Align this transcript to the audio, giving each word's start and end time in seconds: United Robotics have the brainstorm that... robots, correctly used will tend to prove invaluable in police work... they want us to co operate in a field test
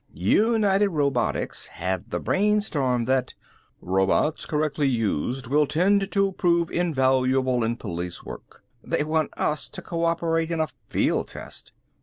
United 0.15 0.87
Robotics 0.89 1.67
have 1.67 2.09
the 2.09 2.19
brainstorm 2.19 3.05
that... 3.05 3.35
robots, 3.81 4.47
correctly 4.47 4.87
used 4.87 5.45
will 5.45 5.67
tend 5.67 6.09
to 6.11 6.31
prove 6.31 6.71
invaluable 6.71 7.63
in 7.63 7.75
police 7.77 8.23
work... 8.23 8.63
they 8.83 9.03
want 9.03 9.29
us 9.37 9.69
to 9.69 9.79
co 9.79 10.03
operate 10.05 10.49
in 10.49 10.59
a 10.59 10.69
field 10.87 11.27
test 11.27 11.71